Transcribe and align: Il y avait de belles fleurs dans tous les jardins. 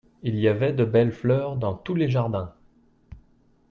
Il 0.23 0.39
y 0.39 0.47
avait 0.47 0.73
de 0.73 0.83
belles 0.83 1.11
fleurs 1.11 1.57
dans 1.57 1.75
tous 1.75 1.93
les 1.93 2.09
jardins. 2.09 2.55